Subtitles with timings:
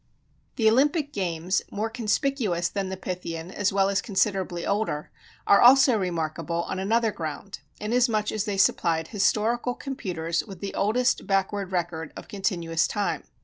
[0.55, 5.11] The Olympic games, more conspicuous than the Pythian as well as considerably older,
[5.45, 11.27] are also remarkable on another ground, inasmuch as they supplied historical computers with the oldest
[11.27, 13.25] backward record of continuous time.